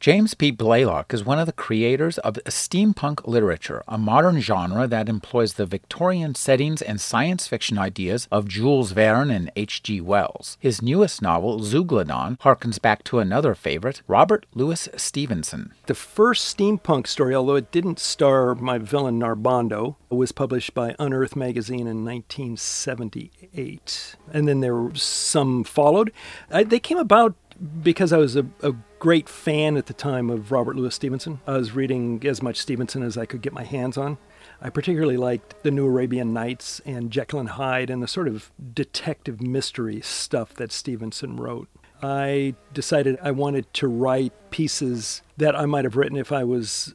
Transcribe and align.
James 0.00 0.32
P. 0.32 0.50
Blaylock 0.50 1.12
is 1.12 1.26
one 1.26 1.38
of 1.38 1.44
the 1.44 1.52
creators 1.52 2.16
of 2.16 2.36
steampunk 2.46 3.26
literature, 3.26 3.82
a 3.86 3.98
modern 3.98 4.40
genre 4.40 4.86
that 4.86 5.10
employs 5.10 5.52
the 5.52 5.66
Victorian 5.66 6.34
settings 6.34 6.80
and 6.80 6.98
science 6.98 7.46
fiction 7.46 7.76
ideas 7.76 8.26
of 8.32 8.48
Jules 8.48 8.92
Verne 8.92 9.30
and 9.30 9.52
H.G. 9.56 10.00
Wells. 10.00 10.56
His 10.58 10.80
newest 10.80 11.20
novel, 11.20 11.60
Zeuglodon, 11.60 12.38
harkens 12.38 12.80
back 12.80 13.04
to 13.04 13.18
another 13.18 13.54
favorite, 13.54 14.00
Robert 14.08 14.46
Louis 14.54 14.88
Stevenson. 14.96 15.74
The 15.84 15.94
first 15.94 16.56
steampunk 16.56 17.06
story, 17.06 17.34
although 17.34 17.56
it 17.56 17.70
didn't 17.70 17.98
star 17.98 18.54
my 18.54 18.78
villain 18.78 19.20
Narbondo, 19.20 19.96
was 20.08 20.32
published 20.32 20.72
by 20.72 20.96
Unearth 20.98 21.36
magazine 21.36 21.86
in 21.86 22.06
1978. 22.06 24.16
And 24.32 24.48
then 24.48 24.60
there 24.60 24.74
were 24.74 24.94
some 24.94 25.62
followed. 25.62 26.10
I, 26.50 26.64
they 26.64 26.80
came 26.80 26.96
about 26.96 27.34
because 27.82 28.12
I 28.12 28.18
was 28.18 28.36
a, 28.36 28.46
a, 28.62 28.74
great 28.98 29.28
fan 29.28 29.78
at 29.78 29.86
the 29.86 29.94
time 29.94 30.28
of 30.28 30.52
Robert 30.52 30.76
Louis 30.76 30.94
Stevenson. 30.94 31.40
I 31.46 31.52
was 31.52 31.72
reading 31.72 32.22
as 32.26 32.42
much 32.42 32.56
Stevenson 32.56 33.02
as 33.02 33.16
I 33.16 33.24
could 33.24 33.40
get 33.40 33.54
my 33.54 33.64
hands 33.64 33.96
on. 33.96 34.18
I 34.60 34.68
particularly 34.68 35.16
liked 35.16 35.62
the 35.62 35.70
New 35.70 35.86
Arabian 35.86 36.34
Nights 36.34 36.82
and 36.84 37.10
Jekyll 37.10 37.40
and 37.40 37.48
Hyde 37.50 37.88
and 37.88 38.02
the 38.02 38.08
sort 38.08 38.28
of 38.28 38.50
detective 38.74 39.40
mystery 39.40 40.02
stuff 40.02 40.52
that 40.54 40.70
Stevenson 40.70 41.36
wrote. 41.36 41.68
I 42.02 42.54
decided 42.74 43.18
I 43.22 43.30
wanted 43.30 43.72
to 43.74 43.88
write 43.88 44.32
pieces 44.50 45.22
that 45.38 45.56
I 45.56 45.64
might 45.66 45.84
have 45.84 45.96
written 45.96 46.18
if 46.18 46.30
I 46.30 46.44
was 46.44 46.94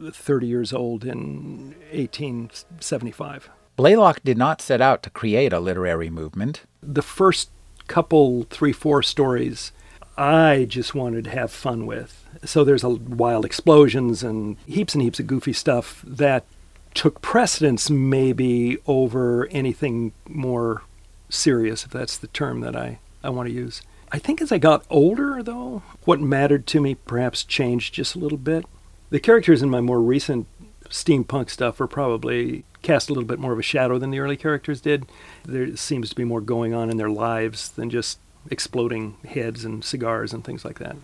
30 0.00 0.46
years 0.46 0.72
old 0.72 1.04
in 1.04 1.74
1875. 1.92 3.50
Blaylock 3.76 4.22
did 4.22 4.38
not 4.38 4.60
set 4.60 4.80
out 4.80 5.02
to 5.02 5.10
create 5.10 5.52
a 5.52 5.60
literary 5.60 6.10
movement. 6.10 6.62
The 6.80 7.02
first 7.02 7.50
couple, 7.86 8.44
three, 8.44 8.72
four 8.72 9.02
stories 9.02 9.72
I 10.20 10.66
just 10.66 10.94
wanted 10.94 11.24
to 11.24 11.30
have 11.30 11.50
fun 11.50 11.86
with. 11.86 12.28
So 12.44 12.62
there's 12.62 12.84
a 12.84 12.90
wild 12.90 13.46
explosions 13.46 14.22
and 14.22 14.58
heaps 14.66 14.94
and 14.94 15.00
heaps 15.02 15.18
of 15.18 15.26
goofy 15.26 15.54
stuff 15.54 16.04
that 16.06 16.44
took 16.92 17.22
precedence 17.22 17.88
maybe 17.88 18.76
over 18.86 19.46
anything 19.46 20.12
more 20.28 20.82
serious, 21.30 21.84
if 21.86 21.90
that's 21.90 22.18
the 22.18 22.26
term 22.26 22.60
that 22.60 22.76
I, 22.76 22.98
I 23.24 23.30
want 23.30 23.48
to 23.48 23.54
use. 23.54 23.80
I 24.12 24.18
think 24.18 24.42
as 24.42 24.52
I 24.52 24.58
got 24.58 24.84
older, 24.90 25.42
though, 25.42 25.84
what 26.04 26.20
mattered 26.20 26.66
to 26.66 26.82
me 26.82 26.96
perhaps 26.96 27.42
changed 27.42 27.94
just 27.94 28.14
a 28.14 28.18
little 28.18 28.36
bit. 28.36 28.66
The 29.08 29.20
characters 29.20 29.62
in 29.62 29.70
my 29.70 29.80
more 29.80 30.02
recent 30.02 30.46
steampunk 30.90 31.48
stuff 31.48 31.80
are 31.80 31.86
probably 31.86 32.64
cast 32.82 33.08
a 33.08 33.14
little 33.14 33.26
bit 33.26 33.38
more 33.38 33.54
of 33.54 33.58
a 33.58 33.62
shadow 33.62 33.98
than 33.98 34.10
the 34.10 34.18
early 34.18 34.36
characters 34.36 34.82
did. 34.82 35.06
There 35.46 35.74
seems 35.76 36.10
to 36.10 36.14
be 36.14 36.24
more 36.24 36.42
going 36.42 36.74
on 36.74 36.90
in 36.90 36.98
their 36.98 37.08
lives 37.08 37.70
than 37.70 37.88
just 37.88 38.18
exploding 38.50 39.16
heads 39.24 39.64
and 39.64 39.84
cigars 39.84 40.32
and 40.32 40.44
things 40.44 40.64
like 40.64 40.78
that. 40.78 40.96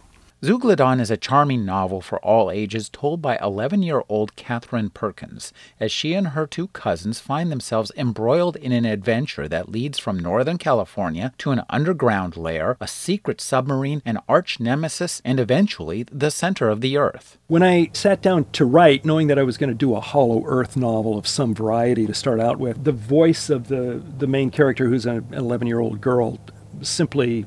Zeuglodon 0.45 1.01
is 1.01 1.11
a 1.11 1.17
charming 1.17 1.65
novel 1.65 2.03
for 2.03 2.19
all 2.19 2.51
ages 2.51 2.91
told 2.91 3.23
by 3.23 3.39
11 3.39 3.83
year 3.83 4.03
old 4.07 4.37
Catherine 4.37 4.91
Perkins 4.91 5.51
as 5.81 5.91
she 5.91 6.13
and 6.13 6.29
her 6.29 6.47
two 6.47 6.69
cousins 6.69 7.21
find 7.21 7.51
themselves 7.51 7.91
embroiled 7.97 8.55
in 8.57 8.71
an 8.71 8.85
adventure 8.85 9.49
that 9.49 9.71
leads 9.71 9.99
from 9.99 10.19
Northern 10.19 10.59
California 10.59 11.33
to 11.39 11.53
an 11.53 11.63
underground 11.71 12.37
lair, 12.37 12.77
a 12.83 12.87
secret 12.87 13.41
submarine, 13.41 14.03
an 14.05 14.19
arch 14.29 14.61
nemesis, 14.61 15.23
and 15.25 15.41
eventually 15.41 16.03
the 16.13 16.31
center 16.31 16.69
of 16.69 16.83
the 16.83 16.99
Earth. 16.99 17.39
When 17.47 17.63
I 17.63 17.89
sat 17.95 18.21
down 18.21 18.45
to 18.53 18.67
write, 18.67 19.07
knowing 19.07 19.29
that 19.29 19.39
I 19.39 19.43
was 19.43 19.57
going 19.57 19.71
to 19.71 19.75
do 19.75 19.97
a 19.97 20.01
Hollow 20.01 20.45
Earth 20.45 20.77
novel 20.77 21.17
of 21.17 21.27
some 21.27 21.55
variety 21.55 22.07
to 22.07 22.15
start 22.15 22.41
out 22.41 22.59
with, 22.59 22.85
the 22.85 22.93
voice 22.93 23.49
of 23.49 23.69
the, 23.69 24.03
the 24.19 24.27
main 24.27 24.51
character, 24.51 24.87
who's 24.87 25.07
an 25.07 25.27
11 25.33 25.67
year 25.67 25.81
old 25.81 26.03
girl, 26.03 26.39
simply 26.83 27.47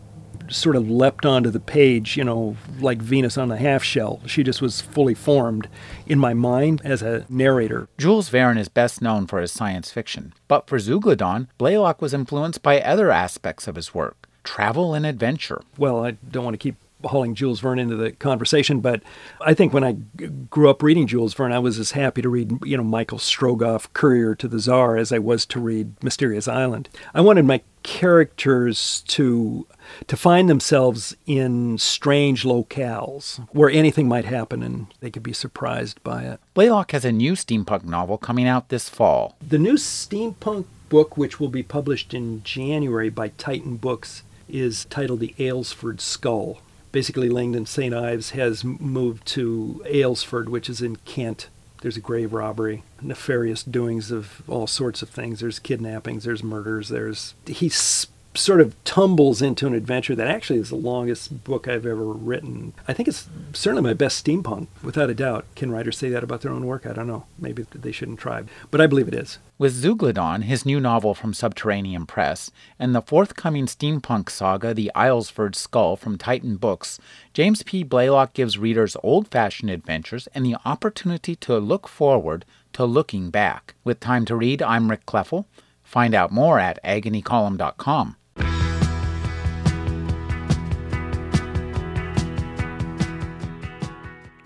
sort 0.50 0.76
of 0.76 0.90
leapt 0.90 1.26
onto 1.26 1.50
the 1.50 1.60
page, 1.60 2.18
you 2.18 2.24
know, 2.24 2.58
like 2.80 3.00
Venus 3.00 3.38
on 3.38 3.50
the 3.50 3.58
half 3.58 3.84
shell. 3.84 4.20
She 4.26 4.44
just 4.44 4.62
was 4.62 4.82
fully 4.82 5.14
formed 5.14 5.68
in 6.08 6.20
my 6.20 6.34
mind 6.34 6.82
as 6.84 7.02
a 7.02 7.26
narrator. 7.30 7.88
Jules 7.98 8.30
Verne 8.30 8.58
is 8.58 8.68
best 8.68 9.02
known 9.02 9.28
for 9.28 9.40
his 9.40 9.52
science 9.52 9.92
fiction, 9.92 10.34
but 10.48 10.68
for 10.68 10.78
Zeuglodon, 10.78 11.48
Blaylock 11.58 12.02
was 12.02 12.14
influenced 12.14 12.64
by 12.64 12.82
other 12.82 13.12
aspects 13.12 13.68
of 13.68 13.76
his 13.76 13.94
work 13.94 14.16
travel 14.44 14.96
and 14.96 15.06
adventure. 15.06 15.62
Well, 15.78 16.04
I 16.04 16.12
don't 16.12 16.44
want 16.44 16.56
to 16.56 16.58
keep 16.58 16.76
hauling 17.04 17.36
Jules 17.36 17.60
Verne 17.60 17.80
into 17.80 17.96
the 17.96 18.12
conversation, 18.12 18.80
but 18.82 19.02
I 19.42 19.54
think 19.54 19.74
when 19.74 19.84
I 19.84 19.94
g- 20.18 20.28
grew 20.50 20.70
up 20.70 20.84
reading 20.84 21.08
Jules 21.08 21.34
Verne, 21.34 21.52
I 21.52 21.60
was 21.60 21.80
as 21.80 21.92
happy 21.92 22.22
to 22.22 22.30
read, 22.30 22.52
you 22.66 22.78
know, 22.78 22.84
Michael 22.84 23.18
Strogoff, 23.18 23.88
Courier 23.94 24.36
to 24.36 24.48
the 24.48 24.60
Tsar, 24.60 24.98
as 24.98 25.12
I 25.12 25.20
was 25.20 25.46
to 25.48 25.60
read 25.60 26.02
Mysterious 26.04 26.48
Island. 26.48 26.90
I 27.14 27.22
wanted 27.22 27.46
my 27.46 27.62
characters 27.82 29.04
to 29.08 29.66
to 30.08 30.18
find 30.18 30.50
themselves 30.50 31.16
in 31.26 31.78
strange 31.78 32.44
locales 32.44 33.40
where 33.54 33.70
anything 33.70 34.08
might 34.08 34.26
happen 34.26 34.62
and 34.62 34.88
they 35.00 35.10
could 35.10 35.24
be 35.24 35.34
surprised 35.34 36.04
by 36.04 36.24
it. 36.24 36.40
Blaylock 36.54 36.92
has 36.92 37.06
a 37.06 37.12
new 37.12 37.34
steampunk 37.34 37.86
novel 37.86 38.18
coming 38.18 38.48
out 38.48 38.70
this 38.70 38.90
fall. 38.90 39.36
The 39.48 39.58
new 39.58 39.74
steampunk 39.74 40.66
book, 40.90 41.18
which 41.18 41.40
will 41.40 41.50
be 41.50 41.64
published 41.64 42.14
in 42.14 42.44
January 42.44 43.10
by 43.10 43.30
Titan 43.30 43.78
Books, 43.78 44.24
is 44.48 44.86
titled 44.86 45.20
The 45.20 45.36
Aylesford 45.38 46.02
Skull. 46.02 46.60
Basically, 46.92 47.30
Langdon 47.30 47.66
St. 47.66 47.94
Ives 47.94 48.32
has 48.32 48.64
moved 48.64 49.26
to 49.28 49.82
Aylesford, 49.86 50.50
which 50.50 50.70
is 50.70 50.82
in 50.82 50.96
Kent. 50.98 51.50
There's 51.82 51.98
a 51.98 52.02
grave 52.02 52.34
robbery, 52.34 52.84
nefarious 53.02 53.64
doings 53.64 54.12
of 54.12 54.42
all 54.48 54.68
sorts 54.68 55.02
of 55.02 55.10
things. 55.10 55.40
There's 55.40 55.60
kidnappings, 55.60 56.24
there's 56.24 56.44
murders, 56.44 56.90
there's. 56.90 57.36
He's 57.46 58.08
sort 58.36 58.62
of 58.62 58.82
tumbles 58.84 59.42
into 59.42 59.68
an 59.68 59.74
adventure 59.74 60.16
that 60.16 60.28
actually 60.28 60.60
is 60.60 60.70
the 60.70 60.76
longest 60.76 61.44
book 61.44 61.68
I've 61.68 61.86
ever 61.86 62.06
written. 62.06 62.74
I 62.88 62.94
think 62.94 63.08
it's 63.08 63.28
certainly 63.54 63.82
my 63.82 63.94
best 63.94 64.24
steampunk, 64.24 64.68
without 64.84 65.10
a 65.10 65.16
doubt. 65.16 65.46
Can 65.56 65.72
writers 65.72 65.98
say 65.98 66.10
that 66.10 66.24
about 66.24 66.42
their 66.42 66.52
own 66.52 66.66
work? 66.66 66.86
I 66.86 66.94
don't 66.94 67.08
know. 67.08 67.26
Maybe 67.38 67.66
they 67.74 67.92
shouldn't 67.92 68.20
try, 68.20 68.44
but 68.72 68.82
I 68.82 68.88
believe 68.88 69.08
it 69.08 69.16
is. 69.16 69.40
With 69.58 69.74
Zeuglodon, 69.74 70.44
his 70.44 70.66
new 70.66 70.80
novel 70.80 71.14
from 71.14 71.34
Subterranean 71.34 72.06
Press, 72.06 72.50
and 72.78 72.96
the 72.96 73.02
forthcoming 73.02 73.66
steampunk 73.66 74.30
saga, 74.30 74.74
The 74.74 74.92
Aylesford 74.96 75.56
Skull 75.56 75.98
from 75.98 76.18
Titan 76.18 76.56
Books, 76.56 77.00
James 77.34 77.64
P. 77.64 77.84
Blaylock 77.84 78.34
gives 78.34 78.58
readers 78.58 78.96
old 79.04 79.28
fashioned 79.28 79.72
adventures 79.72 80.28
and 80.34 80.46
the 80.46 80.56
opportunity 80.64 81.36
to 81.38 81.58
look 81.58 81.88
forward 81.88 82.46
to 82.74 82.86
looking 82.86 83.32
back. 83.32 83.76
With 83.84 84.00
time 84.00 84.24
to 84.26 84.36
read, 84.36 84.62
I'm 84.62 84.90
Rick 84.90 85.06
Kleffel. 85.06 85.46
Find 85.84 86.14
out 86.14 86.32
more 86.32 86.60
at 86.60 86.82
agonycolumn.com. 86.84 88.16